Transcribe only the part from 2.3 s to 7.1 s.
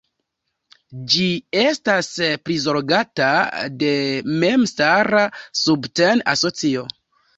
prizorgata de memstara subten-asocio.